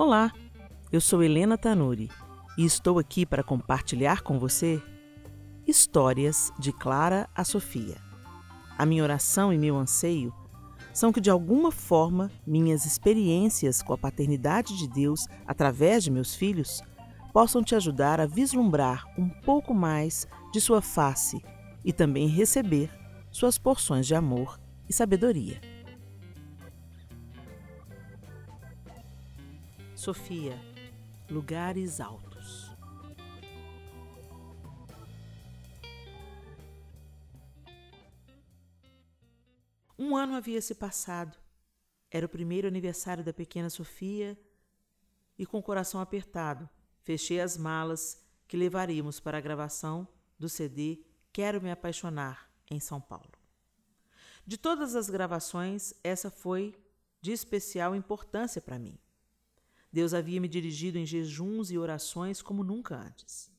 [0.00, 0.32] Olá,
[0.92, 2.08] eu sou Helena Tanuri
[2.56, 4.80] e estou aqui para compartilhar com você
[5.66, 7.96] histórias de Clara a Sofia.
[8.78, 10.32] A minha oração e meu anseio
[10.94, 16.32] são que, de alguma forma, minhas experiências com a paternidade de Deus através de meus
[16.32, 16.80] filhos
[17.32, 21.42] possam te ajudar a vislumbrar um pouco mais de sua face
[21.84, 22.88] e também receber
[23.32, 25.60] suas porções de amor e sabedoria.
[29.98, 30.56] Sofia,
[31.28, 32.70] lugares altos.
[39.98, 41.36] Um ano havia se passado.
[42.12, 44.38] Era o primeiro aniversário da pequena Sofia
[45.36, 46.70] e, com o coração apertado,
[47.02, 50.06] fechei as malas que levaríamos para a gravação
[50.38, 53.32] do CD Quero Me Apaixonar em São Paulo.
[54.46, 56.72] De todas as gravações, essa foi
[57.20, 58.96] de especial importância para mim.
[59.92, 63.50] Deus havia me dirigido em jejuns e orações como nunca antes.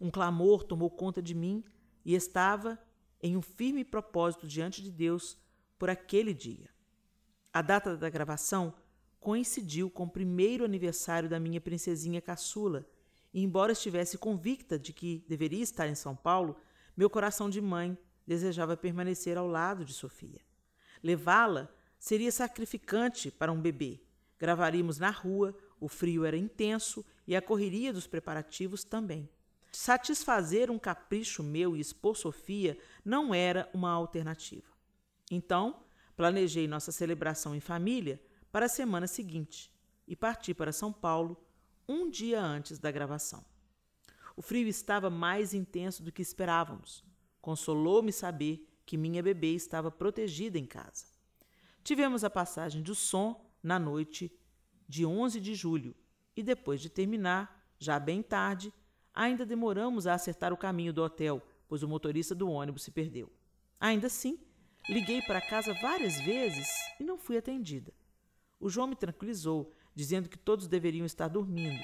[0.00, 1.64] Um clamor tomou conta de mim
[2.04, 2.78] e estava
[3.22, 5.38] em um firme propósito diante de Deus
[5.78, 6.68] por aquele dia.
[7.52, 8.74] A data da gravação
[9.20, 12.84] coincidiu com o primeiro aniversário da minha princesinha caçula,
[13.32, 16.56] e embora estivesse convicta de que deveria estar em São Paulo,
[16.96, 20.40] meu coração de mãe desejava permanecer ao lado de Sofia.
[21.02, 24.00] Levá-la seria sacrificante para um bebê.
[24.38, 29.28] Gravaríamos na rua o frio era intenso e a correria dos preparativos também.
[29.72, 34.70] Satisfazer um capricho meu e expor Sofia não era uma alternativa.
[35.28, 35.82] Então,
[36.16, 38.22] planejei nossa celebração em família
[38.52, 39.72] para a semana seguinte
[40.06, 41.36] e parti para São Paulo
[41.88, 43.44] um dia antes da gravação.
[44.36, 47.02] O frio estava mais intenso do que esperávamos.
[47.40, 51.06] Consolou-me saber que minha bebê estava protegida em casa.
[51.82, 54.30] Tivemos a passagem do som na noite
[54.92, 55.96] de 11 de julho,
[56.36, 58.70] e depois de terminar, já bem tarde,
[59.14, 63.32] ainda demoramos a acertar o caminho do hotel, pois o motorista do ônibus se perdeu.
[63.80, 64.38] Ainda assim,
[64.90, 66.68] liguei para casa várias vezes
[67.00, 67.90] e não fui atendida.
[68.60, 71.82] O João me tranquilizou, dizendo que todos deveriam estar dormindo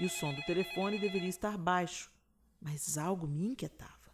[0.00, 2.10] e o som do telefone deveria estar baixo,
[2.60, 4.12] mas algo me inquietava.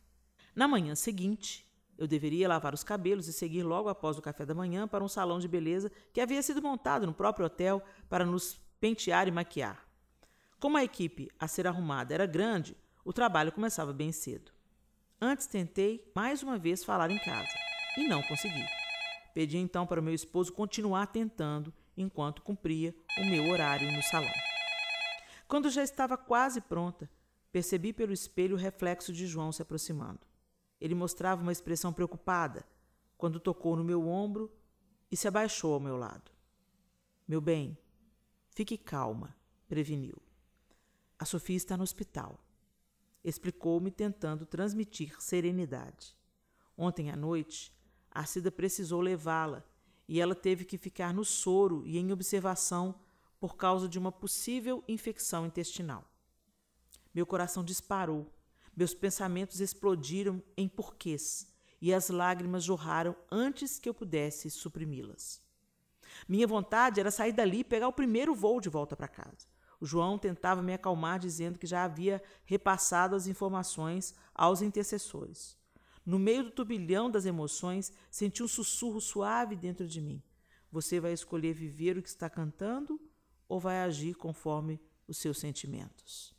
[0.54, 1.66] Na manhã seguinte,
[1.96, 5.08] eu deveria lavar os cabelos e seguir logo após o café da manhã para um
[5.08, 9.86] salão de beleza que havia sido montado no próprio hotel para nos pentear e maquiar.
[10.58, 14.52] Como a equipe a ser arrumada era grande, o trabalho começava bem cedo.
[15.20, 17.52] Antes tentei mais uma vez falar em casa
[17.96, 18.64] e não consegui.
[19.34, 24.32] Pedi então para o meu esposo continuar tentando enquanto cumpria o meu horário no salão.
[25.46, 27.08] Quando já estava quase pronta,
[27.52, 30.20] percebi pelo espelho o reflexo de João se aproximando.
[30.84, 32.62] Ele mostrava uma expressão preocupada
[33.16, 34.52] quando tocou no meu ombro
[35.10, 36.30] e se abaixou ao meu lado.
[37.26, 37.78] Meu bem,
[38.50, 39.34] fique calma,
[39.66, 40.20] preveniu.
[41.18, 42.38] A Sofia está no hospital.
[43.24, 46.14] Explicou-me, tentando transmitir serenidade.
[46.76, 47.72] Ontem à noite,
[48.10, 49.64] a Cida precisou levá-la
[50.06, 52.94] e ela teve que ficar no soro e em observação
[53.40, 56.04] por causa de uma possível infecção intestinal.
[57.14, 58.30] Meu coração disparou
[58.76, 61.46] meus pensamentos explodiram em porquês
[61.80, 65.40] e as lágrimas jorraram antes que eu pudesse suprimi-las.
[66.28, 69.46] Minha vontade era sair dali e pegar o primeiro voo de volta para casa.
[69.80, 75.58] O João tentava me acalmar, dizendo que já havia repassado as informações aos intercessores.
[76.06, 80.22] No meio do turbilhão das emoções, senti um sussurro suave dentro de mim.
[80.70, 83.00] Você vai escolher viver o que está cantando
[83.48, 86.33] ou vai agir conforme os seus sentimentos?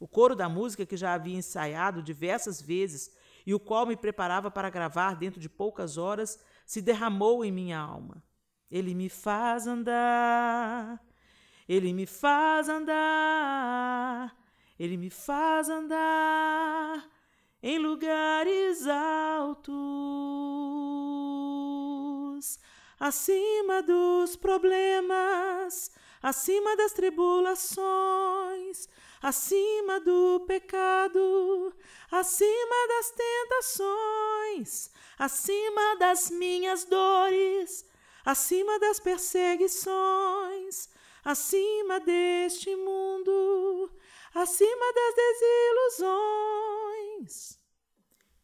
[0.00, 3.10] O coro da música que já havia ensaiado diversas vezes
[3.44, 7.78] e o qual me preparava para gravar dentro de poucas horas se derramou em minha
[7.78, 8.22] alma.
[8.70, 11.02] Ele me faz andar,
[11.66, 14.36] ele me faz andar,
[14.78, 17.08] ele me faz andar
[17.62, 19.68] em lugares altos,
[23.00, 25.90] acima dos problemas,
[26.22, 28.47] acima das tribulações
[29.22, 31.72] acima do pecado,
[32.10, 37.86] acima das tentações, acima das minhas dores,
[38.24, 40.88] acima das perseguições,
[41.24, 43.90] acima deste mundo,
[44.34, 47.58] acima das desilusões.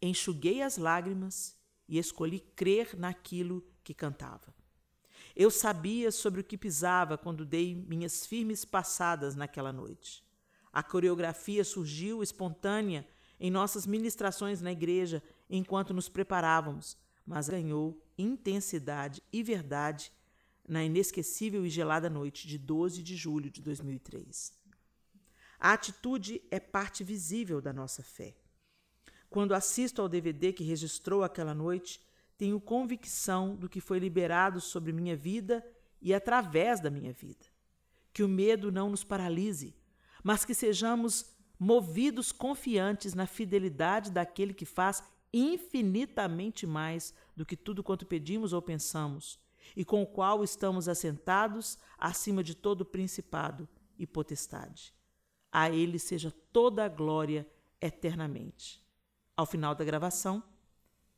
[0.00, 1.56] Enxuguei as lágrimas
[1.88, 4.54] e escolhi crer naquilo que cantava.
[5.36, 10.24] Eu sabia sobre o que pisava quando dei minhas firmes passadas naquela noite.
[10.72, 13.06] A coreografia surgiu espontânea
[13.40, 16.96] em nossas ministrações na igreja enquanto nos preparávamos,
[17.26, 20.12] mas ganhou intensidade e verdade
[20.68, 24.52] na inesquecível e gelada noite de 12 de julho de 2003.
[25.58, 28.36] A atitude é parte visível da nossa fé.
[29.28, 32.00] Quando assisto ao DVD que registrou aquela noite,
[32.36, 35.64] tenho convicção do que foi liberado sobre minha vida
[36.00, 37.46] e através da minha vida.
[38.12, 39.74] Que o medo não nos paralise,
[40.22, 45.02] mas que sejamos movidos confiantes na fidelidade daquele que faz
[45.32, 49.38] infinitamente mais do que tudo quanto pedimos ou pensamos,
[49.74, 54.94] e com o qual estamos assentados acima de todo principado e potestade.
[55.50, 57.46] A ele seja toda a glória
[57.80, 58.82] eternamente.
[59.36, 60.42] Ao final da gravação,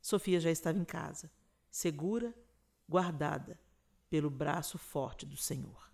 [0.06, 1.28] Sofia já estava em casa,
[1.68, 2.32] segura,
[2.88, 3.58] guardada
[4.08, 5.90] pelo braço forte do Senhor.